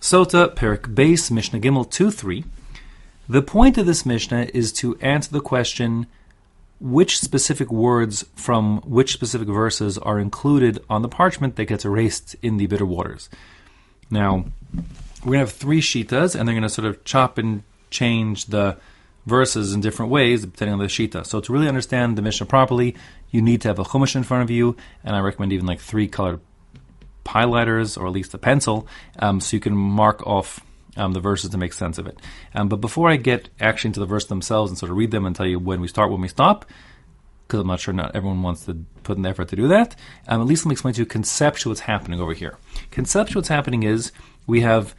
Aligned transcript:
Sotah, 0.00 0.54
Perik 0.54 0.94
Beis, 0.94 1.30
Mishnah 1.30 1.58
Gimel 1.58 1.90
2 1.90 2.10
3. 2.10 2.44
The 3.28 3.42
point 3.42 3.76
of 3.76 3.86
this 3.86 4.06
Mishnah 4.06 4.48
is 4.54 4.72
to 4.74 4.96
answer 4.98 5.30
the 5.30 5.40
question 5.40 6.06
which 6.80 7.18
specific 7.18 7.72
words 7.72 8.24
from 8.36 8.80
which 8.82 9.12
specific 9.12 9.48
verses 9.48 9.98
are 9.98 10.20
included 10.20 10.82
on 10.88 11.02
the 11.02 11.08
parchment 11.08 11.56
that 11.56 11.64
gets 11.64 11.84
erased 11.84 12.36
in 12.42 12.56
the 12.56 12.66
bitter 12.66 12.86
waters. 12.86 13.28
Now, 14.08 14.46
we're 15.24 15.32
going 15.32 15.32
to 15.32 15.38
have 15.40 15.52
three 15.52 15.80
shitas, 15.80 16.38
and 16.38 16.46
they're 16.46 16.54
going 16.54 16.62
to 16.62 16.68
sort 16.68 16.86
of 16.86 17.02
chop 17.04 17.36
and 17.36 17.64
change 17.90 18.46
the 18.46 18.78
verses 19.26 19.74
in 19.74 19.80
different 19.80 20.10
ways 20.10 20.42
depending 20.42 20.72
on 20.72 20.78
the 20.78 20.86
shita. 20.86 21.26
So 21.26 21.40
to 21.40 21.52
really 21.52 21.68
understand 21.68 22.16
the 22.16 22.22
Mishnah 22.22 22.46
properly, 22.46 22.94
you 23.30 23.42
need 23.42 23.60
to 23.62 23.68
have 23.68 23.78
a 23.78 23.84
chumash 23.84 24.14
in 24.16 24.22
front 24.22 24.44
of 24.44 24.50
you, 24.50 24.76
and 25.04 25.16
I 25.16 25.20
recommend 25.20 25.52
even 25.52 25.66
like 25.66 25.80
three 25.80 26.06
colored 26.08 26.40
highlighters 27.28 27.98
or 27.98 28.06
at 28.06 28.12
least 28.12 28.34
a 28.34 28.38
pencil, 28.38 28.86
um, 29.18 29.40
so 29.40 29.56
you 29.56 29.60
can 29.60 29.76
mark 29.76 30.26
off 30.26 30.60
um, 30.96 31.12
the 31.12 31.20
verses 31.20 31.50
to 31.50 31.58
make 31.58 31.72
sense 31.72 31.98
of 31.98 32.06
it. 32.06 32.18
Um, 32.54 32.68
but 32.68 32.80
before 32.80 33.08
I 33.08 33.16
get 33.16 33.48
actually 33.60 33.88
into 33.88 34.00
the 34.00 34.06
verses 34.06 34.28
themselves 34.28 34.70
and 34.70 34.78
sort 34.78 34.90
of 34.90 34.96
read 34.96 35.10
them 35.10 35.26
and 35.26 35.34
tell 35.34 35.46
you 35.46 35.58
when 35.58 35.80
we 35.80 35.88
start, 35.88 36.10
when 36.10 36.20
we 36.20 36.28
stop, 36.28 36.64
because 37.46 37.60
I'm 37.60 37.66
not 37.66 37.80
sure 37.80 37.94
not 37.94 38.14
everyone 38.14 38.42
wants 38.42 38.66
to 38.66 38.84
put 39.04 39.16
in 39.16 39.22
the 39.22 39.28
effort 39.30 39.48
to 39.48 39.56
do 39.56 39.68
that, 39.68 39.96
um, 40.26 40.40
at 40.40 40.46
least 40.46 40.64
let 40.64 40.70
me 40.70 40.72
explain 40.74 40.94
to 40.94 41.00
you 41.00 41.06
conceptually 41.06 41.70
what's 41.70 41.80
happening 41.80 42.20
over 42.20 42.34
here. 42.34 42.58
Conceptually 42.90 43.38
what's 43.40 43.48
happening 43.48 43.84
is 43.84 44.12
we 44.46 44.60
have 44.60 44.94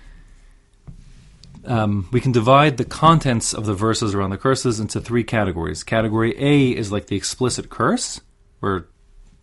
um, 1.65 2.07
we 2.11 2.21
can 2.21 2.31
divide 2.31 2.77
the 2.77 2.85
contents 2.85 3.53
of 3.53 3.65
the 3.65 3.73
verses 3.73 4.15
around 4.15 4.29
the 4.29 4.37
curses 4.37 4.79
into 4.79 5.01
three 5.01 5.23
categories. 5.23 5.83
Category 5.83 6.33
A 6.39 6.69
is 6.69 6.91
like 6.91 7.07
the 7.07 7.17
explicit 7.17 7.69
curse, 7.69 8.21
where 8.61 8.87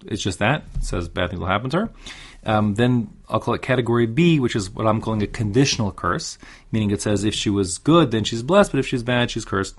it's 0.04 0.22
just 0.22 0.38
that 0.38 0.64
it 0.76 0.84
says 0.84 1.08
bad 1.08 1.30
things 1.30 1.40
will 1.40 1.46
happen 1.46 1.70
to 1.70 1.78
her. 1.78 1.90
Um, 2.46 2.76
then 2.76 3.10
I'll 3.28 3.40
call 3.40 3.54
it 3.54 3.62
category 3.62 4.06
B, 4.06 4.38
which 4.38 4.54
is 4.54 4.70
what 4.70 4.86
I'm 4.86 5.00
calling 5.00 5.22
a 5.22 5.26
conditional 5.26 5.90
curse, 5.90 6.38
meaning 6.70 6.92
it 6.92 7.02
says 7.02 7.24
if 7.24 7.34
she 7.34 7.50
was 7.50 7.78
good, 7.78 8.12
then 8.12 8.24
she's 8.24 8.42
blessed, 8.42 8.70
but 8.70 8.78
if 8.78 8.86
she's 8.86 9.02
bad, 9.02 9.30
she's 9.30 9.44
cursed. 9.44 9.74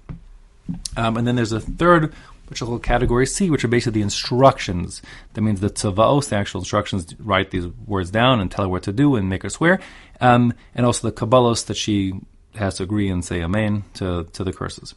Um, 0.97 1.15
and 1.15 1.25
then 1.25 1.37
there's 1.37 1.53
a 1.53 1.61
third, 1.61 2.13
which 2.49 2.61
I'll 2.61 2.67
call 2.67 2.79
category 2.79 3.25
C, 3.25 3.49
which 3.49 3.63
are 3.63 3.69
basically 3.69 4.01
the 4.01 4.03
instructions. 4.03 5.01
That 5.33 5.41
means 5.41 5.61
the 5.61 5.69
tzavaos, 5.69 6.27
the 6.27 6.35
actual 6.35 6.59
instructions, 6.59 7.15
write 7.19 7.51
these 7.51 7.67
words 7.85 8.11
down 8.11 8.41
and 8.41 8.51
tell 8.51 8.65
her 8.65 8.69
what 8.69 8.83
to 8.83 8.91
do 8.91 9.15
and 9.15 9.29
make 9.29 9.43
her 9.43 9.49
swear. 9.49 9.79
Um, 10.19 10.53
and 10.75 10.85
also 10.85 11.09
the 11.09 11.15
kabbalos 11.15 11.65
that 11.67 11.77
she 11.77 12.19
has 12.55 12.75
to 12.75 12.83
agree 12.83 13.09
and 13.09 13.23
say 13.23 13.41
amen 13.41 13.85
to, 13.93 14.25
to 14.33 14.43
the 14.43 14.51
curses. 14.51 14.93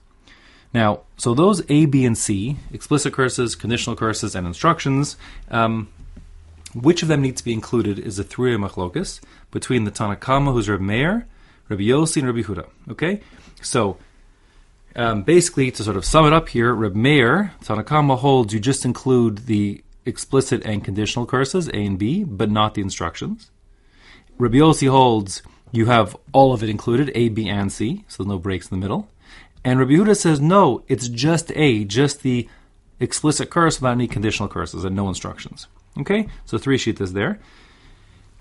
Now, 0.72 1.00
so 1.16 1.34
those 1.34 1.62
A, 1.68 1.86
B, 1.86 2.04
and 2.04 2.16
C, 2.16 2.56
explicit 2.72 3.12
curses, 3.12 3.54
conditional 3.54 3.96
curses, 3.96 4.34
and 4.34 4.46
instructions, 4.46 5.16
um, 5.50 5.88
which 6.74 7.02
of 7.02 7.08
them 7.08 7.22
needs 7.22 7.40
to 7.40 7.44
be 7.44 7.52
included 7.52 7.98
is 7.98 8.18
a 8.18 8.24
three 8.24 8.54
machlokas 8.56 9.20
between 9.50 9.84
the 9.84 9.90
Tanakama, 9.90 10.52
who's 10.52 10.68
Reb 10.68 10.80
Meir, 10.80 11.26
Rabbi 11.68 11.82
Yossi, 11.82 12.18
and 12.18 12.26
Rabbi 12.26 12.42
Huda. 12.42 12.68
Okay? 12.90 13.20
So, 13.62 13.96
um, 14.96 15.22
basically, 15.22 15.70
to 15.72 15.84
sort 15.84 15.96
of 15.96 16.04
sum 16.04 16.26
it 16.26 16.32
up 16.32 16.48
here, 16.48 16.72
Reb 16.74 16.94
Meir, 16.94 17.52
Tanakama 17.62 18.18
holds 18.18 18.52
you 18.52 18.60
just 18.60 18.84
include 18.84 19.46
the 19.46 19.82
explicit 20.06 20.64
and 20.64 20.84
conditional 20.84 21.26
curses, 21.26 21.68
A 21.68 21.84
and 21.84 21.98
B, 21.98 22.24
but 22.24 22.50
not 22.50 22.74
the 22.74 22.82
instructions. 22.82 23.50
Rabbi 24.38 24.56
Yossi 24.56 24.88
holds 24.88 25.42
you 25.72 25.86
have 25.86 26.16
all 26.32 26.52
of 26.52 26.62
it 26.62 26.68
included, 26.68 27.12
A, 27.14 27.28
B, 27.28 27.48
and 27.48 27.70
C, 27.70 28.04
so 28.08 28.24
no 28.24 28.38
breaks 28.38 28.70
in 28.70 28.78
the 28.78 28.82
middle. 28.82 29.08
And 29.64 29.78
Rabbi 29.78 29.92
Huda 29.92 30.16
says, 30.16 30.40
no, 30.40 30.82
it's 30.88 31.08
just 31.08 31.52
A, 31.54 31.84
just 31.84 32.22
the 32.22 32.48
explicit 32.98 33.50
curse 33.50 33.80
without 33.80 33.92
any 33.92 34.08
conditional 34.08 34.48
curses 34.48 34.84
and 34.84 34.96
no 34.96 35.08
instructions. 35.08 35.68
Okay, 35.98 36.28
so 36.44 36.58
three 36.58 36.76
is 36.76 37.12
there. 37.12 37.40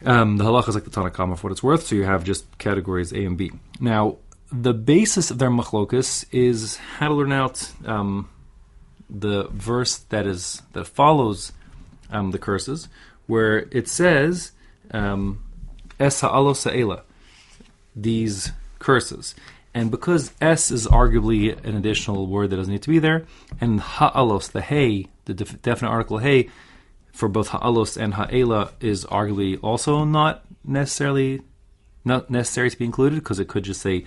Um, 0.06 0.38
the 0.38 0.46
halacha 0.46 0.70
is 0.70 0.76
like 0.76 0.86
the 0.86 0.90
Tanakama 0.90 1.38
for 1.38 1.48
what 1.48 1.52
it's 1.52 1.64
worth, 1.64 1.88
so 1.88 1.96
you 1.96 2.04
have 2.04 2.24
just 2.24 2.58
categories 2.58 3.12
A 3.12 3.26
and 3.26 3.38
B. 3.38 3.52
Now, 3.82 4.18
the 4.52 4.74
basis 4.74 5.30
of 5.30 5.40
their 5.40 5.50
machlokus 5.50 6.26
is 6.32 6.78
how 6.78 7.10
to 7.10 7.14
learn 7.14 7.32
out 7.32 7.72
um, 7.86 8.30
the 9.10 9.48
verse 9.50 9.98
that 9.98 10.26
is 10.26 10.62
that 10.74 10.86
follows 10.86 11.52
um, 12.12 12.32
the 12.32 12.40
curses, 12.40 12.88
where 13.28 13.68
it 13.72 13.88
says 13.88 14.52
um, 14.92 15.44
"Es 16.00 16.22
sa'ela," 16.22 17.02
these 17.96 18.52
curses. 18.80 19.36
And 19.74 19.92
because 19.92 20.34
S 20.42 20.72
is 20.72 20.88
arguably 20.88 21.64
an 21.64 21.76
additional 21.76 22.26
word 22.26 22.50
that 22.50 22.56
doesn't 22.58 22.72
need 22.72 22.82
to 22.84 22.90
be 22.90 23.00
there, 23.00 23.26
and 23.62 23.80
ha'alos, 23.80 24.52
the 24.52 24.62
hey, 24.62 25.08
the 25.26 25.34
def- 25.34 25.62
definite 25.62 25.92
article 25.92 26.18
hey, 26.18 26.50
for 27.12 27.28
both 27.28 27.50
ha'alos 27.50 27.98
and 27.98 28.14
ha'ela 28.14 28.72
is 28.80 29.06
arguably 29.06 29.60
also 29.62 30.04
not 30.04 30.46
necessarily 30.64 31.42
not 32.06 32.30
necessary 32.30 32.70
to 32.70 32.78
be 32.78 32.86
included 32.86 33.16
because 33.16 33.40
it 33.40 33.48
could 33.48 33.64
just 33.64 33.82
say 33.82 34.06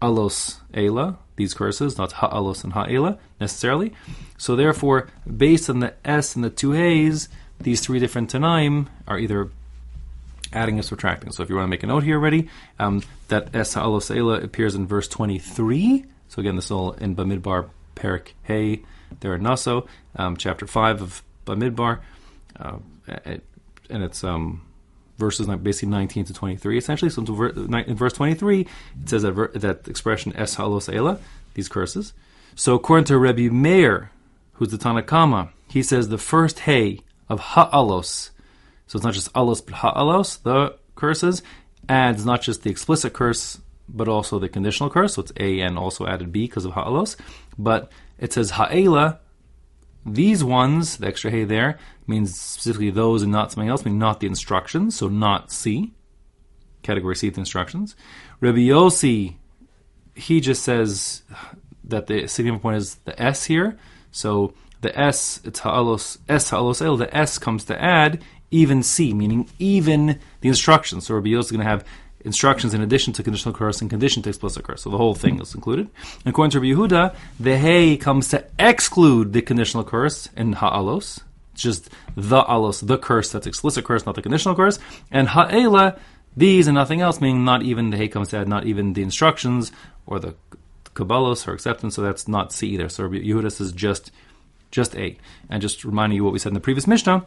alos 0.00 0.60
ela, 0.74 1.18
these 1.36 1.54
curses, 1.54 1.98
not 1.98 2.12
ha'alos 2.12 2.64
and 2.64 2.72
ha'ela 2.72 3.18
necessarily. 3.40 3.92
So 4.38 4.56
therefore, 4.56 5.08
based 5.36 5.68
on 5.70 5.80
the 5.80 5.94
S 6.04 6.36
and 6.36 6.44
the 6.44 6.50
two 6.50 6.74
H's, 6.74 7.28
these 7.60 7.80
three 7.80 7.98
different 7.98 8.30
Tanaim 8.30 8.88
are 9.08 9.18
either 9.18 9.50
adding 10.52 10.78
or 10.78 10.82
subtracting. 10.82 11.32
So 11.32 11.42
if 11.42 11.48
you 11.48 11.56
want 11.56 11.66
to 11.66 11.70
make 11.70 11.82
a 11.82 11.86
note 11.86 12.04
here 12.04 12.16
already, 12.16 12.48
um, 12.78 13.02
that 13.28 13.54
Es 13.54 13.74
Ha'alos 13.74 14.10
Ela 14.10 14.40
appears 14.40 14.74
in 14.74 14.86
verse 14.86 15.08
23. 15.08 16.04
So 16.28 16.40
again, 16.40 16.56
this 16.56 16.66
is 16.66 16.70
all 16.70 16.92
in 16.92 17.16
Bamidbar 17.16 17.68
Perik 17.94 18.32
Hey, 18.42 18.82
there 19.20 19.34
in 19.34 19.42
Naso, 19.42 19.86
um, 20.16 20.36
chapter 20.36 20.66
5 20.66 21.02
of 21.02 21.22
Bamidbar. 21.46 22.00
Uh, 22.58 22.78
and 23.88 24.02
it's 24.02 24.22
um, 24.24 24.62
verses 25.16 25.46
basically 25.46 25.88
19 25.88 26.26
to 26.26 26.34
23 26.34 26.78
essentially. 26.78 27.10
So 27.10 27.22
in 27.22 27.96
verse 27.96 28.12
23, 28.12 28.60
it 28.60 28.68
says 29.08 29.22
that, 29.22 29.32
ver- 29.32 29.52
that 29.54 29.88
expression 29.88 30.36
Es 30.36 30.54
Ha'alos 30.54 30.88
Ela, 30.88 31.18
these 31.54 31.68
curses. 31.68 32.12
So 32.54 32.74
according 32.74 33.04
to 33.06 33.18
Rebbe 33.18 33.52
Meir, 33.52 34.10
who's 34.54 34.70
the 34.70 34.78
Tanakama, 34.78 35.50
he 35.68 35.82
says 35.82 36.08
the 36.08 36.18
first 36.18 36.60
Hey 36.60 37.00
of 37.28 37.40
Ha'alos 37.40 38.30
so 38.86 38.96
it's 38.96 39.04
not 39.04 39.14
just 39.14 39.32
alos, 39.32 39.64
but 39.64 39.74
ha'alos, 39.76 40.42
the 40.42 40.76
curses, 40.94 41.42
adds 41.88 42.24
not 42.24 42.42
just 42.42 42.62
the 42.62 42.70
explicit 42.70 43.12
curse, 43.12 43.58
but 43.88 44.08
also 44.08 44.38
the 44.38 44.48
conditional 44.48 44.90
curse. 44.90 45.14
So 45.14 45.22
it's 45.22 45.32
A 45.38 45.60
and 45.60 45.78
also 45.78 46.06
added 46.06 46.32
B 46.32 46.42
because 46.42 46.64
of 46.64 46.72
ha'alos. 46.72 47.16
But 47.58 47.90
it 48.18 48.32
says 48.32 48.52
ha'ela, 48.52 49.20
these 50.06 50.44
ones, 50.44 50.98
the 50.98 51.08
extra 51.08 51.30
hey 51.30 51.44
there, 51.44 51.78
means 52.06 52.38
specifically 52.38 52.90
those 52.90 53.22
and 53.22 53.32
not 53.32 53.52
something 53.52 53.68
else, 53.68 53.84
meaning 53.84 53.98
not 53.98 54.20
the 54.20 54.26
instructions, 54.26 54.96
so 54.96 55.08
not 55.08 55.50
C. 55.50 55.92
Category 56.82 57.16
C, 57.16 57.28
the 57.28 57.40
instructions. 57.40 57.96
Rabbi 58.40 58.58
Yossi, 58.58 59.34
he 60.14 60.40
just 60.40 60.62
says 60.62 61.22
that 61.84 62.06
the 62.06 62.28
significant 62.28 62.62
point 62.62 62.76
is 62.76 62.94
the 63.04 63.20
S 63.20 63.44
here. 63.44 63.76
So 64.12 64.54
the 64.80 64.96
S, 64.98 65.40
it's 65.44 65.60
ha'alos, 65.60 66.18
S 66.28 66.50
ha'alos 66.50 66.80
el, 66.80 66.96
the 66.96 67.14
S 67.14 67.38
comes 67.38 67.64
to 67.64 67.82
add 67.82 68.22
even 68.52 68.82
C, 68.84 69.12
meaning 69.12 69.48
even 69.58 70.20
the 70.40 70.48
instructions. 70.48 71.06
So 71.06 71.14
Rabbi 71.14 71.30
Yosef 71.30 71.48
is 71.48 71.50
going 71.50 71.64
to 71.64 71.70
have 71.70 71.84
instructions 72.26 72.74
in 72.74 72.82
addition 72.82 73.12
to 73.14 73.22
conditional 73.22 73.54
curse 73.54 73.80
and 73.80 73.88
condition 73.88 74.22
to 74.24 74.28
explicit 74.28 74.64
curse. 74.64 74.82
So 74.82 74.90
the 74.90 74.98
whole 74.98 75.14
thing 75.14 75.40
is 75.40 75.54
included. 75.54 75.88
And 76.24 76.26
according 76.26 76.50
to 76.50 76.60
Rabbi 76.60 76.72
Yehuda, 76.72 77.16
the 77.40 77.56
hey 77.56 77.96
comes 77.96 78.28
to 78.28 78.44
exclude 78.58 79.32
the 79.32 79.40
conditional 79.40 79.84
curse 79.84 80.28
in 80.36 80.52
ha'alos. 80.52 81.20
Just 81.54 81.88
the 82.16 82.42
alos, 82.42 82.86
the 82.86 82.98
curse 82.98 83.32
that's 83.32 83.46
explicit 83.46 83.84
curse, 83.86 84.04
not 84.04 84.14
the 84.14 84.22
conditional 84.22 84.54
curse. 84.54 84.78
And 85.10 85.28
ha'ela, 85.28 85.98
these 86.36 86.66
and 86.66 86.74
nothing 86.74 87.00
else, 87.00 87.20
meaning 87.20 87.44
not 87.44 87.62
even 87.62 87.90
the 87.90 87.96
hey 87.96 88.08
comes 88.08 88.28
to 88.30 88.38
add, 88.38 88.48
not 88.48 88.66
even 88.66 88.92
the 88.92 89.02
instructions 89.02 89.72
or 90.04 90.18
the 90.18 90.34
kabbalos 90.94 91.48
or 91.48 91.52
acceptance. 91.52 91.94
So 91.94 92.02
that's 92.02 92.28
not 92.28 92.52
C 92.52 92.68
either. 92.68 92.90
So 92.90 93.04
Rabbi 93.04 93.24
Yehuda 93.24 93.52
says 93.52 93.72
just 93.72 94.10
just 94.70 94.96
A. 94.96 95.16
And 95.48 95.62
just 95.62 95.84
reminding 95.84 96.16
you 96.16 96.24
what 96.24 96.32
we 96.32 96.38
said 96.38 96.50
in 96.50 96.54
the 96.54 96.60
previous 96.60 96.86
Mishnah, 96.86 97.24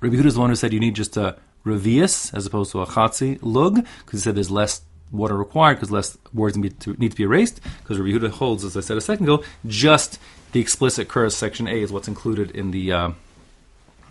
Rabbi 0.00 0.16
Huda 0.16 0.26
is 0.26 0.34
the 0.34 0.40
one 0.40 0.50
who 0.50 0.56
said 0.56 0.72
you 0.72 0.80
need 0.80 0.94
just 0.94 1.16
a 1.16 1.36
revius 1.64 2.32
as 2.34 2.46
opposed 2.46 2.72
to 2.72 2.80
a 2.80 2.86
chatzi 2.86 3.38
lug, 3.42 3.76
because 4.04 4.20
he 4.20 4.24
said 4.24 4.34
there's 4.34 4.50
less 4.50 4.82
water 5.10 5.36
required 5.36 5.74
because 5.74 5.90
less 5.90 6.18
words 6.32 6.56
need 6.56 6.78
to, 6.80 6.94
need 6.94 7.12
to 7.12 7.16
be 7.16 7.22
erased. 7.22 7.60
Because 7.82 7.98
Rabbi 7.98 8.10
Huda 8.10 8.30
holds, 8.30 8.64
as 8.64 8.76
I 8.76 8.80
said 8.80 8.96
a 8.96 9.00
second 9.00 9.24
ago, 9.26 9.44
just 9.66 10.18
the 10.52 10.60
explicit 10.60 11.08
curse 11.08 11.36
section 11.36 11.66
A 11.68 11.82
is 11.82 11.92
what's 11.92 12.08
included 12.08 12.50
in 12.50 12.70
the 12.70 12.92
uh, 12.92 13.10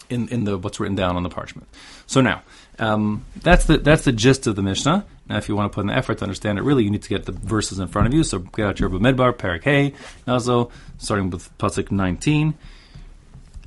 in 0.09 0.27
in 0.29 0.43
the 0.45 0.57
what's 0.57 0.79
written 0.79 0.95
down 0.95 1.15
on 1.15 1.23
the 1.23 1.29
parchment. 1.29 1.67
So 2.07 2.21
now 2.21 2.43
um, 2.79 3.25
that's 3.41 3.65
the 3.65 3.77
that's 3.77 4.03
the 4.03 4.11
gist 4.11 4.47
of 4.47 4.55
the 4.55 4.63
Mishnah. 4.63 5.05
Now, 5.29 5.37
if 5.37 5.47
you 5.47 5.55
want 5.55 5.71
to 5.71 5.75
put 5.75 5.81
in 5.81 5.87
the 5.87 5.95
effort 5.95 6.17
to 6.17 6.25
understand 6.25 6.57
it, 6.57 6.63
really, 6.63 6.83
you 6.83 6.89
need 6.89 7.03
to 7.03 7.09
get 7.09 7.25
the 7.25 7.31
verses 7.31 7.79
in 7.79 7.87
front 7.87 8.07
of 8.07 8.13
you. 8.13 8.23
So 8.23 8.39
get 8.39 8.67
out 8.67 8.79
your 8.79 8.89
Bamidbar, 8.89 9.33
Parak 9.33 9.63
Hey, 9.63 9.93
Naso, 10.27 10.69
starting 10.97 11.29
with 11.29 11.57
pasuk 11.57 11.91
19. 11.91 12.53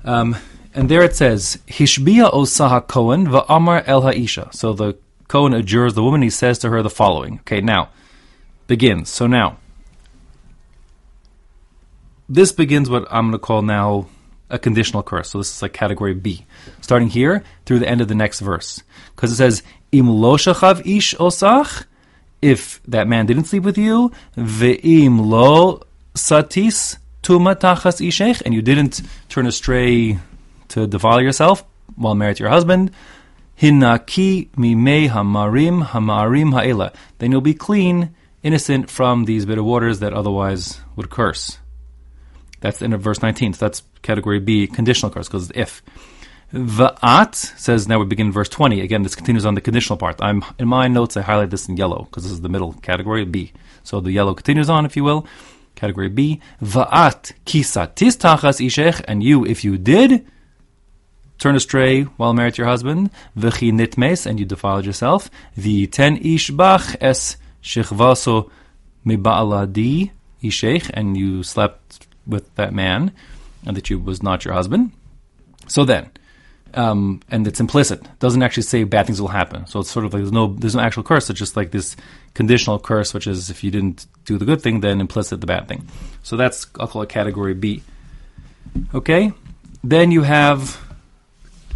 Um, 0.04 0.36
and 0.76 0.90
there 0.90 1.02
it 1.02 1.16
says, 1.16 1.58
Hishbia 1.66 2.30
osaha 2.30 2.86
Cohen 2.86 3.26
va'amar 3.26 3.82
el 3.86 4.02
ha'isha. 4.02 4.54
So 4.54 4.74
the 4.74 4.98
Cohen 5.26 5.54
adjures 5.54 5.94
the 5.94 6.02
woman, 6.02 6.20
he 6.20 6.28
says 6.28 6.58
to 6.58 6.68
her 6.68 6.82
the 6.82 6.90
following. 6.90 7.40
Okay, 7.40 7.62
now, 7.62 7.88
begins. 8.66 9.08
So 9.08 9.26
now, 9.26 9.56
this 12.28 12.52
begins 12.52 12.90
what 12.90 13.06
I'm 13.10 13.30
going 13.30 13.32
to 13.32 13.38
call 13.38 13.62
now 13.62 14.08
a 14.50 14.58
conditional 14.58 15.02
curse. 15.02 15.30
So 15.30 15.38
this 15.38 15.56
is 15.56 15.62
like 15.62 15.72
category 15.72 16.12
B, 16.12 16.44
starting 16.82 17.08
here 17.08 17.42
through 17.64 17.78
the 17.78 17.88
end 17.88 18.02
of 18.02 18.08
the 18.08 18.14
next 18.14 18.40
verse. 18.40 18.82
Because 19.14 19.32
it 19.32 19.36
says, 19.36 19.62
Im 19.92 20.08
lo 20.08 20.34
ish 20.34 20.42
osach, 20.44 21.86
if 22.42 22.82
that 22.84 23.08
man 23.08 23.24
didn't 23.24 23.44
sleep 23.44 23.62
with 23.62 23.78
you, 23.78 24.12
ve'im 24.36 25.26
lo 25.26 25.82
satis 26.14 26.98
tuma 27.22 27.56
tachas 27.56 28.06
ishech, 28.06 28.42
and 28.44 28.52
you 28.52 28.60
didn't 28.60 29.00
turn 29.30 29.46
astray 29.46 30.18
to 30.68 30.86
defile 30.86 31.20
yourself 31.20 31.64
while 31.96 32.14
married 32.14 32.36
to 32.36 32.42
your 32.42 32.50
husband, 32.50 32.90
hinaki 33.60 34.48
mimei 34.56 35.08
hamarim 35.08 35.86
hamarim 35.86 36.52
ha'ela. 36.52 36.92
Then 37.18 37.32
you'll 37.32 37.40
be 37.40 37.54
clean, 37.54 38.14
innocent 38.42 38.90
from 38.90 39.24
these 39.24 39.46
bitter 39.46 39.62
waters 39.62 40.00
that 40.00 40.12
otherwise 40.12 40.80
would 40.94 41.10
curse. 41.10 41.58
That's 42.60 42.78
the 42.78 42.84
end 42.84 42.94
of 42.94 43.00
verse 43.00 43.22
19. 43.22 43.54
So 43.54 43.66
that's 43.66 43.82
category 44.02 44.40
B, 44.40 44.66
conditional 44.66 45.10
curse, 45.10 45.28
because 45.28 45.50
it's 45.50 45.58
if. 45.58 45.82
Va'at 46.52 47.34
says 47.34 47.88
now 47.88 47.98
we 47.98 48.06
begin 48.06 48.30
verse 48.30 48.48
20. 48.48 48.80
Again, 48.80 49.02
this 49.02 49.16
continues 49.16 49.44
on 49.44 49.54
the 49.54 49.60
conditional 49.60 49.96
part. 49.96 50.16
I'm 50.20 50.44
in 50.58 50.68
my 50.68 50.86
notes 50.86 51.16
I 51.16 51.22
highlight 51.22 51.50
this 51.50 51.68
in 51.68 51.76
yellow 51.76 52.04
because 52.04 52.22
this 52.22 52.32
is 52.32 52.40
the 52.40 52.48
middle 52.48 52.72
category 52.74 53.24
B. 53.24 53.52
So 53.82 54.00
the 54.00 54.12
yellow 54.12 54.34
continues 54.34 54.70
on, 54.70 54.86
if 54.86 54.96
you 54.96 55.04
will. 55.04 55.26
Category 55.74 56.08
B. 56.08 56.40
Va'at 56.62 57.32
kisatis 57.44 58.16
tachas 58.16 58.64
ishech, 58.64 59.04
and 59.08 59.22
you, 59.22 59.44
if 59.44 59.64
you 59.64 59.76
did 59.76 60.24
turn 61.38 61.56
astray 61.56 62.02
while 62.02 62.32
married 62.32 62.54
to 62.54 62.62
your 62.62 62.68
husband, 62.68 63.10
v'chi 63.36 63.72
nitmes, 63.72 64.26
and 64.26 64.38
you 64.38 64.46
defiled 64.46 64.84
yourself, 64.84 65.30
v'ten 65.56 66.24
ish 66.24 66.50
bach 66.50 66.96
es 67.00 67.36
shechvaso 67.62 68.50
miba'aladi 69.04 70.10
ishech, 70.42 70.90
and 70.94 71.16
you 71.16 71.42
slept 71.42 72.06
with 72.26 72.54
that 72.56 72.72
man, 72.72 73.12
and 73.64 73.76
that 73.76 73.90
you 73.90 73.98
was 73.98 74.22
not 74.22 74.44
your 74.44 74.54
husband. 74.54 74.92
So 75.68 75.84
then, 75.84 76.10
um, 76.74 77.20
and 77.30 77.46
it's 77.46 77.60
implicit. 77.60 78.02
It 78.02 78.18
doesn't 78.18 78.42
actually 78.42 78.64
say 78.64 78.84
bad 78.84 79.06
things 79.06 79.20
will 79.20 79.28
happen. 79.28 79.66
So 79.66 79.80
it's 79.80 79.90
sort 79.90 80.04
of 80.04 80.12
like 80.12 80.22
there's 80.22 80.32
no 80.32 80.54
there's 80.54 80.74
no 80.74 80.82
actual 80.82 81.02
curse. 81.02 81.30
It's 81.30 81.38
just 81.38 81.56
like 81.56 81.70
this 81.70 81.96
conditional 82.34 82.78
curse, 82.78 83.14
which 83.14 83.26
is 83.26 83.50
if 83.50 83.64
you 83.64 83.70
didn't 83.70 84.06
do 84.24 84.38
the 84.38 84.44
good 84.44 84.60
thing, 84.60 84.80
then 84.80 85.00
implicit 85.00 85.40
the 85.40 85.46
bad 85.46 85.68
thing. 85.68 85.88
So 86.22 86.36
that's 86.36 86.66
I'll 86.78 86.86
call 86.86 87.02
it 87.02 87.08
category 87.08 87.54
B. 87.54 87.82
Okay, 88.94 89.32
then 89.82 90.10
you 90.10 90.22
have 90.22 90.85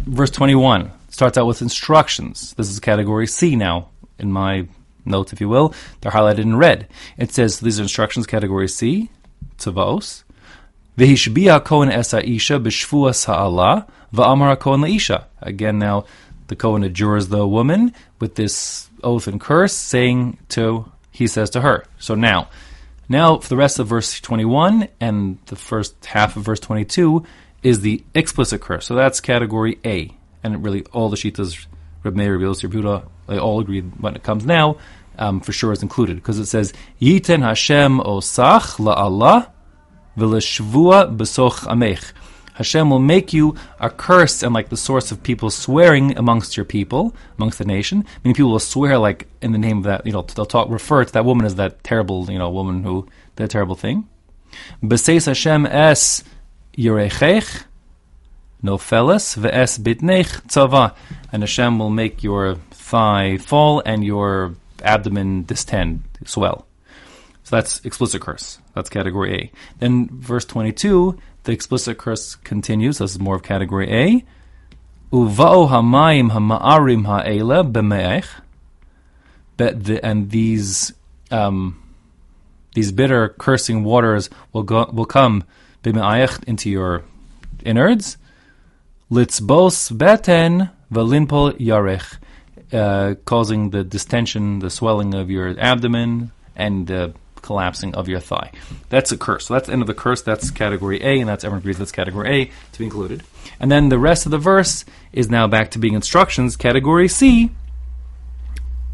verse 0.05 0.31
21 0.31 0.91
starts 1.09 1.37
out 1.37 1.47
with 1.47 1.61
instructions. 1.61 2.53
This 2.55 2.69
is 2.69 2.79
category 2.79 3.27
C 3.27 3.55
now 3.55 3.89
in 4.17 4.31
my 4.31 4.67
notes, 5.05 5.33
if 5.33 5.41
you 5.41 5.49
will. 5.49 5.73
They're 6.01 6.11
highlighted 6.11 6.39
in 6.39 6.57
red. 6.57 6.87
It 7.17 7.31
says 7.31 7.59
these 7.59 7.79
are 7.79 7.83
instructions 7.83 8.27
category 8.27 8.67
C, 8.67 9.09
Tzavos. 9.57 10.23
Vehishbiya 10.97 11.63
Kohen 11.63 11.89
Esa 11.89 12.27
Isha 12.27 12.59
B'Shvuas 12.59 13.25
Ha'Allah 13.25 13.87
Va'amar 14.13 14.59
Kohen 14.59 14.81
La'isha. 14.81 15.25
Again, 15.41 15.79
now 15.79 16.05
the 16.47 16.55
Kohen 16.55 16.83
adjures 16.83 17.29
the 17.29 17.47
woman 17.47 17.93
with 18.19 18.35
this 18.35 18.89
oath 19.03 19.27
and 19.27 19.39
curse, 19.39 19.73
saying 19.73 20.37
to, 20.49 20.91
he 21.11 21.27
says 21.27 21.49
to 21.51 21.61
her. 21.61 21.85
So 21.97 22.13
now, 22.13 22.49
now 23.07 23.37
for 23.37 23.47
the 23.47 23.55
rest 23.55 23.79
of 23.79 23.87
verse 23.87 24.19
21 24.19 24.89
and 24.99 25.37
the 25.45 25.55
first 25.55 26.05
half 26.05 26.35
of 26.35 26.43
verse 26.43 26.59
22 26.59 27.25
is 27.63 27.81
the 27.81 28.03
explicit 28.13 28.61
curse. 28.61 28.85
So 28.85 28.95
that's 28.95 29.21
category 29.21 29.79
A. 29.85 30.15
And 30.43 30.63
really 30.63 30.83
all 30.91 31.09
the 31.09 31.17
Shitas, 31.17 31.65
Reb 32.03 32.15
Meir, 32.15 32.37
Reb 32.37 32.47
Yossi, 32.49 32.73
Reb 32.73 33.07
they 33.27 33.37
all 33.37 33.59
agree 33.59 33.81
when 33.81 34.15
it 34.15 34.23
comes 34.23 34.45
now, 34.45 34.77
um, 35.17 35.39
for 35.39 35.51
sure 35.51 35.71
is 35.71 35.83
included. 35.83 36.17
Because 36.17 36.39
it 36.39 36.47
says, 36.47 36.73
Yiten 36.99 37.41
Hashem 37.43 37.99
osach 37.99 38.77
la'Allah 38.77 39.51
v'leshvua 40.17 41.15
besoch 41.15 41.59
amech. 41.67 42.11
Hashem 42.53 42.89
will 42.89 42.99
make 42.99 43.31
you 43.33 43.55
a 43.79 43.89
curse 43.89 44.43
and 44.43 44.53
like 44.53 44.69
the 44.69 44.77
source 44.77 45.11
of 45.11 45.23
people 45.23 45.49
swearing 45.49 46.17
amongst 46.17 46.57
your 46.57 46.65
people, 46.65 47.15
amongst 47.37 47.57
the 47.57 47.65
nation. 47.65 48.05
Mean, 48.23 48.33
people 48.33 48.51
will 48.51 48.59
swear 48.59 48.97
like 48.97 49.27
in 49.41 49.51
the 49.51 49.57
name 49.57 49.77
of 49.79 49.83
that, 49.85 50.05
you 50.05 50.11
know, 50.11 50.21
they'll 50.21 50.45
talk, 50.45 50.69
refer 50.69 51.03
to 51.05 51.13
that 51.13 51.25
woman 51.25 51.45
as 51.45 51.55
that 51.55 51.83
terrible, 51.83 52.29
you 52.29 52.37
know, 52.37 52.49
woman 52.49 52.83
who 52.83 53.07
did 53.35 53.45
a 53.45 53.47
terrible 53.47 53.75
thing. 53.75 54.07
Beseis 54.83 55.25
Hashem 55.25 55.65
es 55.65 56.23
yirechech, 56.77 57.63
no 58.61 58.77
felis, 58.77 59.35
ve'es 59.35 59.79
bitnech 59.79 60.47
tzava. 60.47 60.95
And 61.31 61.43
Hashem 61.43 61.79
will 61.79 61.89
make 61.89 62.23
your 62.23 62.55
thigh 62.71 63.37
fall 63.37 63.81
and 63.85 64.03
your 64.03 64.55
abdomen 64.83 65.45
distend, 65.45 66.03
swell. 66.25 66.67
So 67.43 67.55
that's 67.55 67.83
explicit 67.85 68.21
curse. 68.21 68.59
That's 68.75 68.89
category 68.89 69.35
A. 69.35 69.51
Then 69.79 70.09
verse 70.11 70.45
22, 70.45 71.17
the 71.43 71.51
explicit 71.51 71.97
curse 71.97 72.35
continues. 72.35 72.99
This 72.99 73.11
is 73.11 73.19
more 73.19 73.35
of 73.35 73.43
category 73.43 73.91
A. 73.91 74.25
Uva'o 75.11 75.69
hamayim 75.69 76.31
hama'arim 76.31 77.05
ha'ela 77.05 77.63
b'me'ech. 77.63 78.27
And 80.03 80.31
these 80.31 80.91
um, 81.29 81.81
these 82.73 82.91
bitter 82.91 83.29
cursing 83.29 83.83
waters 83.83 84.29
will 84.53 84.63
go, 84.63 84.89
will 84.91 85.05
come 85.05 85.43
b'me'ayech 85.83 86.43
into 86.45 86.69
your 86.69 87.03
innards. 87.63 88.17
Litzbos 89.11 89.95
beten 89.97 90.69
v'linpol 90.91 91.57
yarech. 91.59 92.17
Uh, 92.73 93.15
causing 93.25 93.71
the 93.71 93.83
distension, 93.83 94.59
the 94.59 94.69
swelling 94.69 95.13
of 95.13 95.29
your 95.29 95.59
abdomen, 95.59 96.31
and 96.55 96.87
the 96.87 97.13
collapsing 97.41 97.93
of 97.95 98.07
your 98.07 98.21
thigh. 98.21 98.49
That's 98.87 99.11
a 99.11 99.17
curse. 99.17 99.47
So 99.47 99.55
that's 99.55 99.67
the 99.67 99.73
end 99.73 99.81
of 99.81 99.87
the 99.87 99.93
curse. 99.93 100.21
That's 100.21 100.49
category 100.51 101.01
A, 101.03 101.19
and 101.19 101.27
that's 101.27 101.43
everyone 101.43 101.59
agrees 101.59 101.77
that's 101.77 101.91
category 101.91 102.29
A 102.29 102.45
to 102.45 102.79
be 102.79 102.85
included. 102.85 103.23
And 103.59 103.69
then 103.69 103.89
the 103.89 103.99
rest 103.99 104.25
of 104.25 104.31
the 104.31 104.37
verse 104.37 104.85
is 105.11 105.29
now 105.29 105.47
back 105.47 105.71
to 105.71 105.79
being 105.79 105.95
instructions. 105.95 106.55
Category 106.55 107.09
C. 107.09 107.51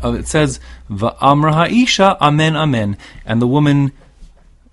Uh, 0.04 0.14
it 0.14 0.28
says 0.28 0.60
Va'amra 0.90 1.54
ha'isha 1.54 2.18
amen 2.20 2.56
amen, 2.56 2.98
and 3.26 3.40
the 3.42 3.48
woman 3.48 3.92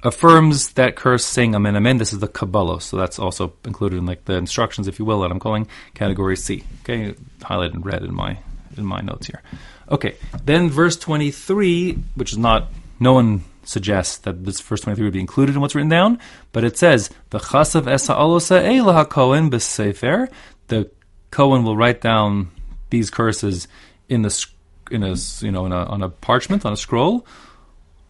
affirms 0.05 0.75
that 0.75 0.95
curse, 0.95 1.25
saying 1.25 1.55
amen 1.55 1.77
amen. 1.77 1.99
This 1.99 2.13
is 2.13 2.21
the 2.21 2.29
Kabbalah, 2.29 2.81
so 2.81 2.97
that's 2.97 3.19
also 3.19 3.55
included 3.65 3.97
in 3.97 4.07
like 4.07 4.25
the 4.27 4.35
instructions, 4.35 4.87
if 4.87 4.99
you 4.99 5.05
will, 5.05 5.21
that 5.23 5.31
I'm 5.31 5.41
calling 5.41 5.67
category 5.95 6.37
C. 6.37 6.65
Okay, 6.83 7.15
highlighted 7.41 7.75
in 7.75 7.81
red 7.81 8.03
in 8.03 8.15
my 8.15 8.39
in 8.77 8.85
my 8.85 9.01
notes 9.01 9.27
here. 9.27 9.43
Okay, 9.91 10.17
then 10.45 10.71
verse 10.71 10.97
23, 10.97 11.99
which 12.15 12.33
is 12.33 12.39
not 12.39 12.69
no 13.01 13.13
one 13.13 13.45
suggests 13.65 14.19
that 14.19 14.45
this 14.45 14.61
verse 14.61 14.83
23 14.83 15.05
would 15.05 15.13
be 15.13 15.21
included 15.21 15.55
in 15.55 15.61
what's 15.61 15.75
written 15.75 15.89
down, 15.89 16.19
but 16.53 16.65
it 16.65 16.77
says, 16.77 17.11
the 17.31 17.39
chasav 17.39 17.87
esa 17.87 18.13
eilah 18.15 19.09
kohen 19.09 19.51
b'sefer, 19.51 20.29
the 20.69 20.91
Cohen 21.35 21.65
will 21.65 21.77
write 21.77 22.01
down 22.01 22.51
these 22.91 23.11
curses 23.11 23.67
in 24.09 24.23
the 24.23 24.47
in 24.89 25.03
a 25.03 25.17
you 25.41 25.51
know 25.51 25.67
a, 25.67 25.85
on 25.85 26.01
a 26.01 26.09
parchment 26.09 26.65
on 26.65 26.73
a 26.73 26.77
scroll, 26.77 27.27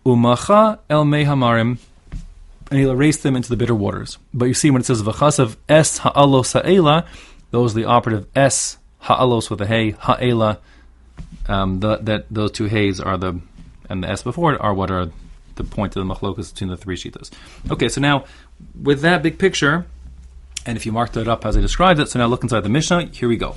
umacha 0.04 0.78
el 0.88 1.04
mehamarim, 1.04 1.78
and 2.70 2.80
he'll 2.80 2.90
erase 2.90 3.18
them 3.18 3.36
into 3.36 3.48
the 3.48 3.56
bitter 3.56 3.74
waters. 3.74 4.18
But 4.32 4.46
you 4.46 4.54
see 4.54 4.70
when 4.70 4.80
it 4.80 4.84
says 4.84 5.02
v'chasav 5.02 5.56
es 5.68 5.98
ha'alos 5.98 6.52
ha'ela, 6.52 7.06
those 7.50 7.72
are 7.72 7.80
the 7.80 7.84
operative 7.84 8.26
s 8.34 8.78
ha'alos 9.00 9.50
with 9.50 9.60
a 9.60 9.66
hey 9.66 9.90
ha'ela. 9.92 10.58
Um, 11.46 11.80
the, 11.80 11.96
that 11.98 12.26
those 12.30 12.52
two 12.52 12.64
hays 12.64 13.00
are 13.00 13.18
the 13.18 13.38
and 13.88 14.02
the 14.02 14.08
s 14.08 14.22
before 14.22 14.54
it 14.54 14.60
are 14.60 14.72
what 14.72 14.90
are 14.90 15.10
the 15.56 15.64
point 15.64 15.94
of 15.94 16.06
the 16.06 16.14
machlokas 16.14 16.52
between 16.52 16.70
the 16.70 16.76
three 16.76 16.96
shitas. 16.96 17.30
Okay, 17.70 17.88
so 17.88 18.00
now 18.00 18.24
with 18.82 19.02
that 19.02 19.22
big 19.22 19.38
picture, 19.38 19.86
and 20.66 20.76
if 20.76 20.86
you 20.86 20.92
marked 20.92 21.16
it 21.16 21.28
up 21.28 21.44
as 21.44 21.56
I 21.56 21.60
described 21.60 22.00
it, 22.00 22.08
so 22.08 22.18
now 22.18 22.26
look 22.26 22.42
inside 22.42 22.60
the 22.60 22.70
Mishnah. 22.70 23.06
Here 23.12 23.28
we 23.28 23.36
go. 23.36 23.56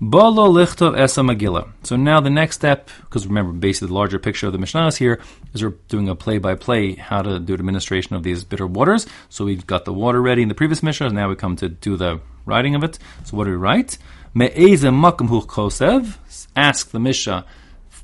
Balo 0.00 0.48
lichtov 0.50 0.98
esa 0.98 1.22
magilla. 1.22 1.70
So 1.82 1.96
now 1.96 2.20
the 2.20 2.30
next 2.30 2.56
step, 2.56 2.90
because 3.02 3.26
remember, 3.26 3.52
basically 3.52 3.88
the 3.88 3.94
larger 3.94 4.18
picture 4.18 4.46
of 4.46 4.52
the 4.52 4.58
Mishnahs 4.58 4.96
here 4.96 5.20
is 5.54 5.62
we're 5.62 5.74
doing 5.88 6.08
a 6.08 6.14
play-by-play 6.14 6.96
how 6.96 7.22
to 7.22 7.38
do 7.38 7.54
administration 7.54 8.16
of 8.16 8.22
these 8.22 8.44
bitter 8.44 8.66
waters. 8.66 9.06
So 9.28 9.44
we've 9.44 9.66
got 9.66 9.84
the 9.84 9.92
water 9.92 10.20
ready 10.20 10.42
in 10.42 10.48
the 10.48 10.54
previous 10.54 10.82
Mishnah. 10.82 11.06
and 11.06 11.16
Now 11.16 11.28
we 11.28 11.36
come 11.36 11.56
to 11.56 11.68
do 11.68 11.96
the 11.96 12.20
writing 12.44 12.74
of 12.74 12.84
it. 12.84 12.98
So 13.24 13.36
what 13.36 13.44
do 13.44 13.50
we 13.50 13.56
write? 13.56 13.98
Me'eze 14.34 14.84
makam 14.84 15.28
kosev. 15.46 16.16
Ask 16.56 16.90
the 16.90 17.00
Mishnah, 17.00 17.44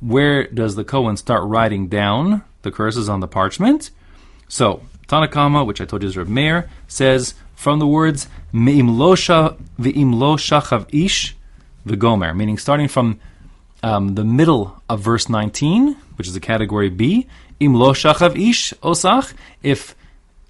where 0.00 0.46
does 0.46 0.76
the 0.76 0.84
Kohen 0.84 1.16
start 1.16 1.44
writing 1.44 1.88
down 1.88 2.42
the 2.66 2.70
curses 2.70 3.08
on 3.08 3.20
the 3.20 3.28
parchment. 3.28 3.90
So, 4.48 4.82
Tanakama, 5.08 5.64
which 5.64 5.80
I 5.80 5.84
told 5.86 6.02
you 6.02 6.08
is 6.08 6.16
Reb 6.16 6.28
Meir, 6.28 6.68
says 6.88 7.34
from 7.54 7.78
the 7.78 7.86
words 7.86 8.28
Me'im 8.52 8.98
lo 8.98 9.12
ish 10.92 11.35
v'gomer, 11.86 12.36
meaning 12.36 12.58
starting 12.58 12.88
from 12.88 13.20
um, 13.82 14.14
the 14.14 14.24
middle 14.24 14.82
of 14.88 15.00
verse 15.00 15.28
19, 15.28 15.94
which 16.16 16.28
is 16.28 16.36
a 16.36 16.40
category 16.40 16.90
B, 16.90 17.26
im 17.60 17.74
lo 17.74 17.92
shachav 17.92 18.36
ish 18.36 18.72
osach, 18.82 19.34
if 19.62 19.94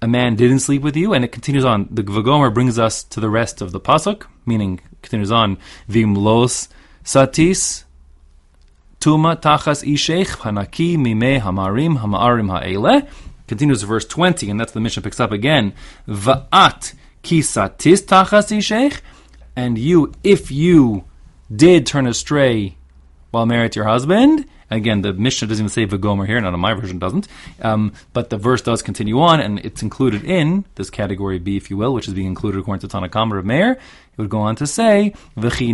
a 0.01 0.07
man 0.07 0.35
didn't 0.35 0.59
sleep 0.59 0.81
with 0.81 0.95
you, 0.95 1.13
and 1.13 1.23
it 1.23 1.31
continues 1.31 1.65
on. 1.65 1.87
The 1.91 2.03
v'gomer 2.03 2.53
brings 2.53 2.77
us 2.77 3.03
to 3.05 3.19
the 3.19 3.29
rest 3.29 3.61
of 3.61 3.71
the 3.71 3.79
pasuk, 3.79 4.25
meaning 4.45 4.79
continues 5.01 5.31
on 5.31 5.57
v'im 5.89 6.15
los 6.17 6.69
satis 7.03 7.85
Tuma 8.99 9.39
tachas 9.39 9.83
ishech 9.85 10.37
hanaki 10.37 10.97
mime 10.97 11.39
hamarim 11.39 11.99
hamarim 11.99 12.49
ha'ele. 12.49 13.07
Continues 13.47 13.83
verse 13.83 14.05
20, 14.05 14.49
and 14.49 14.59
that's 14.59 14.71
the 14.71 14.79
Mishnah 14.79 15.03
picks 15.03 15.19
up 15.19 15.31
again. 15.31 15.73
Va'at 16.07 16.93
kisatis 17.23 18.01
tachas 18.01 18.51
ishech. 18.51 19.01
And 19.55 19.77
you, 19.77 20.13
if 20.23 20.51
you 20.51 21.05
did 21.53 21.85
turn 21.85 22.07
astray 22.07 22.77
while 23.31 23.45
married 23.45 23.73
to 23.73 23.79
your 23.79 23.87
husband. 23.87 24.45
Again, 24.69 25.01
the 25.01 25.13
Mishnah 25.13 25.47
doesn't 25.47 25.63
even 25.63 25.69
say 25.69 25.85
Vagomer 25.85 26.27
here, 26.27 26.41
not 26.41 26.53
on 26.53 26.59
my 26.59 26.73
version 26.73 26.99
doesn't. 26.99 27.27
Um, 27.61 27.93
but 28.11 28.29
the 28.29 28.37
verse 28.37 28.61
does 28.61 28.81
continue 28.81 29.19
on, 29.19 29.39
and 29.39 29.59
it's 29.59 29.81
included 29.81 30.25
in 30.25 30.65
this 30.75 30.89
category 30.89 31.39
B, 31.39 31.55
if 31.55 31.69
you 31.69 31.77
will, 31.77 31.93
which 31.93 32.07
is 32.07 32.13
being 32.13 32.27
included 32.27 32.59
according 32.59 32.87
to 32.87 32.93
Tanakh 32.93 33.37
of 33.37 33.45
Meir. 33.45 33.71
It 33.71 33.79
would 34.17 34.29
go 34.29 34.39
on 34.39 34.57
to 34.57 34.67
say, 34.67 35.13
V'chi 35.37 35.71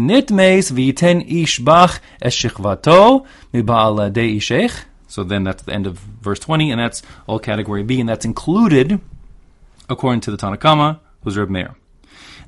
ish 1.43 1.59
bach 1.59 2.01
eshichvato 2.21 3.25
miba'al 3.51 4.13
de 4.13 4.37
ishech. 4.37 4.83
So 5.07 5.23
then 5.23 5.43
that's 5.43 5.63
the 5.63 5.73
end 5.73 5.87
of 5.87 5.97
verse 5.97 6.39
20, 6.39 6.69
and 6.69 6.79
that's 6.79 7.01
all 7.25 7.39
category 7.39 7.81
B, 7.81 7.99
and 7.99 8.07
that's 8.07 8.25
included, 8.25 8.99
according 9.89 10.21
to 10.21 10.31
the 10.31 10.37
Tanakama, 10.37 10.99
who's 11.23 11.37
Reb 11.37 11.49
Meir. 11.49 11.75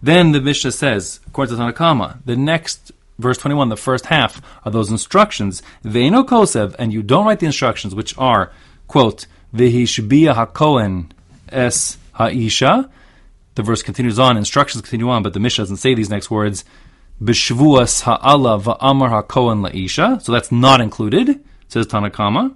Then 0.02 0.32
the 0.32 0.42
Mishnah 0.42 0.74
says, 0.74 1.20
according 1.26 1.56
to 1.56 1.62
Tanakama, 1.62 2.20
the 2.26 2.36
next 2.36 2.92
verse 3.18 3.38
21, 3.38 3.70
the 3.70 3.78
first 3.78 4.08
half, 4.08 4.42
are 4.64 4.72
those 4.72 4.92
instructions. 4.92 5.62
Ve'eno 5.84 6.26
kosev, 6.26 6.76
and 6.78 6.94
you 6.94 7.02
don't 7.04 7.26
write 7.26 7.40
the 7.40 7.46
instructions, 7.46 7.96
which 7.96 8.18
are, 8.18 8.52
quote, 8.88 9.28
Vehishbiya 9.54 10.36
hakohen 10.36 11.12
es 11.50 11.98
ha'isha. 12.14 12.90
The 13.56 13.64
verse 13.64 13.82
continues 13.82 14.20
on, 14.20 14.38
instructions 14.38 14.82
continue 14.82 15.10
on, 15.10 15.24
but 15.24 15.34
the 15.34 15.40
Mishnah 15.40 15.64
doesn't 15.64 15.78
say 15.78 15.94
these 15.94 16.10
next 16.10 16.30
words. 16.30 16.66
B'shvuas 17.24 18.02
ha'ala 18.02 18.60
va'amar 18.60 19.24
hakohen 19.24 19.70
la'isha. 19.70 20.22
So 20.22 20.32
that's 20.32 20.52
not 20.52 20.82
included, 20.82 21.44
says 21.70 21.88
Tanakama. 21.88 22.56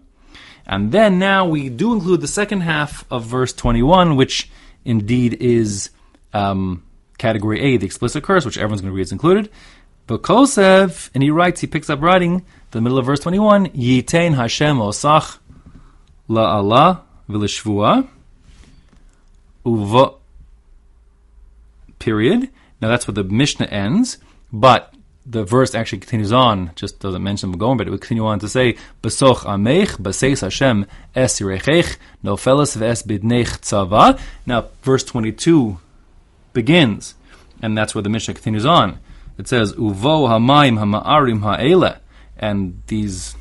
And 0.65 0.91
then 0.91 1.17
now 1.17 1.47
we 1.47 1.69
do 1.69 1.93
include 1.93 2.21
the 2.21 2.27
second 2.27 2.61
half 2.61 3.03
of 3.09 3.25
verse 3.25 3.53
21, 3.53 4.15
which 4.15 4.51
indeed 4.85 5.33
is 5.33 5.89
um, 6.33 6.83
category 7.17 7.59
A, 7.61 7.77
the 7.77 7.85
explicit 7.85 8.23
curse, 8.23 8.45
which 8.45 8.57
everyone's 8.57 8.81
going 8.81 8.91
to 8.91 8.95
read 8.95 9.01
is 9.01 9.11
included. 9.11 9.49
But 10.09 10.57
and 11.13 11.21
he 11.21 11.29
writes, 11.29 11.61
he 11.61 11.67
picks 11.67 11.87
up 11.87 12.01
writing, 12.01 12.43
the 12.71 12.81
middle 12.81 12.97
of 12.97 13.05
verse 13.05 13.19
21, 13.19 13.67
Yitain 13.67 14.33
Hashem 14.33 14.77
osach 14.77 15.37
la 16.27 16.57
Allah 16.57 17.03
v'lishvua 17.29 18.07
uva 19.63 20.13
period. 21.99 22.49
Now 22.81 22.87
that's 22.87 23.07
where 23.07 23.13
the 23.13 23.23
Mishnah 23.23 23.67
ends, 23.67 24.17
but 24.51 24.95
the 25.27 25.43
verse 25.43 25.75
actually 25.75 25.99
continues 25.99 26.31
on, 26.31 26.71
just 26.73 26.99
doesn't 26.99 27.21
mention 27.21 27.51
going, 27.51 27.77
but 27.77 27.85
it 27.85 27.91
would 27.91 28.01
continue 28.01 28.25
on 28.25 28.39
to 28.39 28.49
say, 28.49 28.77
Besoch 29.03 29.41
amech, 29.41 29.97
beseis 29.97 30.41
Hashem, 30.41 30.87
es 31.13 31.39
yirechech, 31.39 31.97
nofeles 32.23 32.75
v'es 32.75 33.05
bidnech 33.05 33.59
tzava. 33.59 34.19
Now, 34.47 34.69
verse 34.81 35.03
22 35.03 35.77
begins, 36.53 37.13
and 37.61 37.77
that's 37.77 37.93
where 37.93 38.01
the 38.01 38.09
Mishnah 38.09 38.33
continues 38.33 38.65
on. 38.65 38.97
It 39.39 39.47
says, 39.47 39.71
Uvo 39.75 40.27
hamayim 40.27 40.77
hama'arim 40.77 41.39
ha'ele, 41.39 41.95
and 42.37 42.81
these 42.87 43.35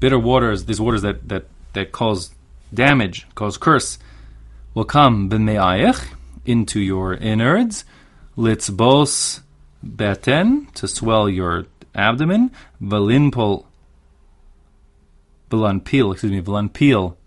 bitter 0.00 0.18
waters, 0.18 0.64
these 0.64 0.80
waters 0.80 1.02
that, 1.02 1.28
that, 1.28 1.44
that 1.74 1.92
cause 1.92 2.30
damage, 2.72 3.26
cause 3.34 3.58
curse, 3.58 3.98
will 4.72 4.86
come 4.86 5.28
b'me'ayech, 5.28 6.02
into 6.46 6.80
your 6.80 7.12
innards, 7.12 7.84
litzbos 8.38 9.40
beten, 9.82 10.66
to 10.74 10.88
swell 10.88 11.28
your 11.28 11.66
abdomen, 11.94 12.50
valinpol, 12.82 13.66
peel, 15.84 16.12
excuse 16.12 16.32
me, 16.32 16.68
peel, 16.68 17.18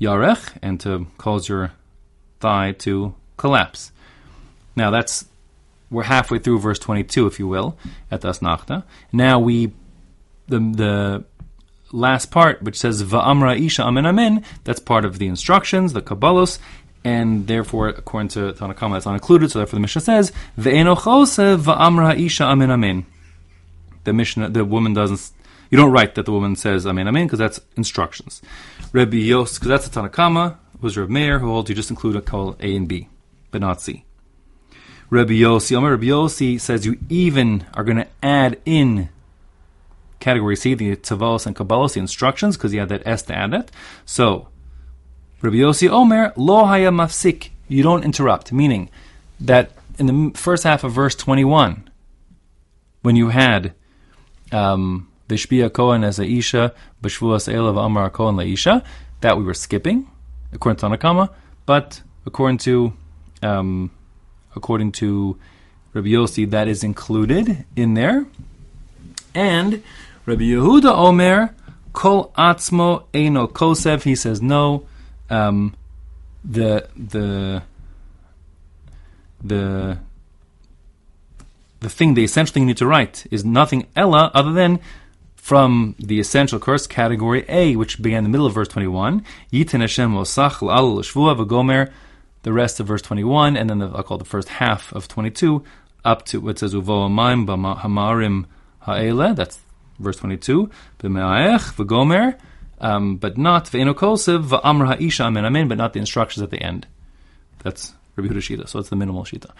yarech, 0.00 0.56
and 0.62 0.78
to 0.78 1.08
cause 1.18 1.48
your 1.48 1.72
thigh 2.38 2.70
to 2.70 3.14
collapse. 3.36 3.90
Now 4.76 4.90
that's 4.90 5.26
we're 5.94 6.02
halfway 6.04 6.38
through 6.38 6.58
verse 6.58 6.78
22, 6.78 7.26
if 7.26 7.38
you 7.38 7.48
will, 7.48 7.78
at 8.10 8.20
Das 8.20 8.40
Nachta. 8.40 8.82
Now 9.12 9.38
we 9.38 9.72
the 10.46 10.58
the 10.58 11.24
last 11.92 12.30
part, 12.30 12.62
which 12.62 12.76
says 12.76 13.02
Va'amra 13.02 13.58
Isha 13.58 13.82
Amen 13.82 14.04
Amen, 14.04 14.44
that's 14.64 14.80
part 14.80 15.04
of 15.04 15.18
the 15.18 15.26
instructions, 15.26 15.92
the 15.92 16.02
Kabbalos, 16.02 16.58
and 17.04 17.46
therefore, 17.46 17.88
according 17.88 18.28
to 18.30 18.52
Tanakama, 18.52 18.94
that's 18.94 19.06
not 19.06 19.14
included. 19.14 19.50
So 19.50 19.60
therefore, 19.60 19.76
the 19.76 19.82
Mishnah 19.82 20.02
says 20.02 20.32
Ve'enochose 20.58 21.58
Va'amra 21.62 22.18
Isha 22.18 22.44
Amen 22.44 22.70
Amen. 22.70 23.06
The 24.04 24.12
Mishnah, 24.12 24.50
the 24.50 24.64
woman 24.64 24.92
doesn't. 24.92 25.30
You 25.70 25.78
don't 25.78 25.92
write 25.92 26.14
that 26.16 26.26
the 26.26 26.32
woman 26.32 26.56
says 26.56 26.86
Amen 26.86 27.08
Amen 27.08 27.26
because 27.26 27.38
that's 27.38 27.60
instructions. 27.76 28.42
Rabbi 28.92 29.16
Yos, 29.16 29.54
because 29.54 29.68
that's 29.68 29.86
a 29.86 29.90
Tanakama, 29.90 30.56
was 30.80 30.96
Rabbi 30.96 31.12
Meir 31.12 31.38
who 31.38 31.48
holds 31.48 31.68
you 31.68 31.76
just 31.76 31.90
include 31.90 32.16
a 32.16 32.20
call 32.20 32.56
A 32.60 32.76
and 32.76 32.88
B, 32.88 33.08
but 33.50 33.60
not 33.60 33.80
C. 33.80 34.04
Rabbi 35.10 35.32
Yossi, 35.34 35.76
Omer 35.76 35.92
Rabbi 35.92 36.06
Yossi 36.06 36.60
says 36.60 36.86
you 36.86 36.98
even 37.08 37.66
are 37.74 37.84
going 37.84 37.98
to 37.98 38.06
add 38.22 38.58
in 38.64 39.08
category 40.20 40.56
C, 40.56 40.74
the 40.74 40.96
Tzavos 40.96 41.46
and 41.46 41.54
Kabbalos, 41.54 41.94
the 41.94 42.00
instructions, 42.00 42.56
because 42.56 42.72
you 42.72 42.80
had 42.80 42.88
that 42.88 43.06
S 43.06 43.22
to 43.24 43.36
add 43.36 43.52
it. 43.52 43.70
So, 44.06 44.48
Rabbi 45.42 45.56
Yossi 45.56 45.88
Omer, 45.88 46.32
Lo 46.36 46.64
Haya 46.64 46.90
Mafsik, 46.90 47.50
you 47.68 47.82
don't 47.82 48.04
interrupt, 48.04 48.52
meaning 48.52 48.88
that 49.38 49.72
in 49.98 50.06
the 50.06 50.38
first 50.38 50.64
half 50.64 50.84
of 50.84 50.92
verse 50.92 51.14
21, 51.14 51.90
when 53.02 53.16
you 53.16 53.28
had 53.28 53.74
um, 54.52 55.08
Vishbia 55.28 55.70
Kohen 55.70 56.04
as 56.04 56.18
a 56.18 56.24
Isha, 56.24 56.72
Bashvuas 57.02 57.52
Elav 57.52 57.84
Amar 57.84 58.08
Kohen 58.10 58.40
Isha, 58.40 58.82
that 59.20 59.36
we 59.36 59.44
were 59.44 59.54
skipping, 59.54 60.10
according 60.52 60.78
to 60.78 60.86
Tanakama, 60.86 61.30
but 61.66 62.00
according 62.24 62.58
to 62.58 62.94
um, 63.42 63.90
according 64.56 64.92
to 64.92 65.38
Rabbi 65.92 66.08
Yossi, 66.08 66.48
that 66.50 66.68
is 66.68 66.82
included 66.82 67.64
in 67.76 67.94
there. 67.94 68.26
And 69.34 69.82
Rabbi 70.26 70.42
Yehuda 70.42 70.96
Omer, 70.96 71.54
Kol 71.92 72.32
Atzmo 72.36 73.04
Eino 73.12 73.50
Kosev, 73.50 74.02
he 74.02 74.14
says 74.14 74.42
no. 74.42 74.86
Um, 75.30 75.74
the 76.44 76.88
the 76.96 77.62
the 79.42 79.98
the 81.80 81.88
thing, 81.90 82.14
the 82.14 82.24
essential 82.24 82.52
thing 82.52 82.62
you 82.64 82.68
need 82.68 82.76
to 82.78 82.86
write 82.86 83.26
is 83.30 83.44
nothing 83.44 83.86
ella 83.94 84.30
other 84.34 84.52
than 84.52 84.80
from 85.36 85.94
the 85.98 86.18
essential 86.18 86.58
curse 86.58 86.86
category 86.86 87.44
A, 87.48 87.76
which 87.76 88.00
began 88.00 88.18
in 88.18 88.24
the 88.24 88.30
middle 88.30 88.46
of 88.46 88.54
verse 88.54 88.68
21. 88.68 89.22
Yitin 89.52 89.80
Hashem 89.80 90.14
osach 90.14 90.60
la'al 90.60 90.96
l'shvua 90.96 91.36
v'gomer 91.36 91.92
the 92.44 92.52
rest 92.52 92.78
of 92.78 92.86
verse 92.86 93.02
21, 93.02 93.56
and 93.56 93.68
then 93.68 93.78
the, 93.78 93.88
I'll 93.88 94.02
call 94.02 94.18
the 94.18 94.24
first 94.24 94.48
half 94.48 94.92
of 94.92 95.08
22, 95.08 95.64
up 96.04 96.24
to 96.26 96.40
what 96.40 96.58
says 96.58 96.74
Uvo 96.74 97.08
Amaim 97.08 97.46
Hamarim 97.46 98.44
Ha'ele, 98.80 99.34
that's 99.34 99.58
verse 99.98 100.16
22, 100.18 100.70
B'me'aech 101.00 101.74
V'gomer, 101.74 102.38
um, 102.80 103.16
but 103.16 103.36
not 103.36 103.64
Ve'eno 103.64 103.94
Kosev 103.94 104.44
V'amr 104.44 104.86
Ha'isha 104.86 105.24
Amen 105.24 105.44
Amen, 105.44 105.68
but 105.68 105.78
not 105.78 105.94
the 105.94 106.00
instructions 106.00 106.42
at 106.42 106.50
the 106.50 106.62
end. 106.62 106.86
That's 107.62 107.94
Rabbi 108.16 108.32
Huda 108.32 108.38
Shita, 108.38 108.68
so 108.68 108.78
it's 108.78 108.90
the 108.90 108.96
minimal 108.96 109.24
Shita. 109.24 109.50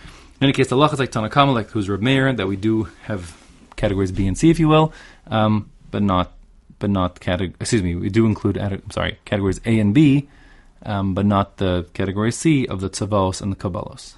In 0.40 0.42
any 0.42 0.52
case, 0.52 0.68
the 0.68 0.76
is 0.76 0.98
like 0.98 1.10
Tanakama, 1.10 1.54
like 1.54 1.70
who's 1.70 1.88
Reb 1.88 2.02
Meir, 2.02 2.32
that 2.32 2.46
we 2.46 2.56
do 2.56 2.84
have 3.02 3.36
categories 3.76 4.12
B 4.12 4.26
and 4.26 4.36
C, 4.36 4.50
if 4.50 4.60
you 4.60 4.68
will, 4.68 4.92
um, 5.26 5.70
but 5.90 6.02
not 6.02 6.32
but 6.78 6.90
not 6.90 7.18
category. 7.18 7.54
Excuse 7.60 7.82
me, 7.82 7.94
we 7.94 8.10
do 8.10 8.26
include. 8.26 8.58
I'm 8.58 8.90
sorry, 8.90 9.18
categories 9.24 9.60
A 9.64 9.78
and 9.78 9.94
B, 9.94 10.28
um, 10.84 11.14
but 11.14 11.26
not 11.26 11.56
the 11.58 11.86
category 11.94 12.32
C 12.32 12.66
of 12.66 12.80
the 12.80 12.90
Tzavos 12.90 13.40
and 13.40 13.52
the 13.52 13.56
Kabbalos. 13.56 14.14